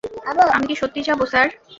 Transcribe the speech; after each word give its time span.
আমি 0.55 0.65
কী 0.69 0.75
সত্যিই 0.75 1.07
যাব, 1.07 1.19
স্যার? 1.25 1.47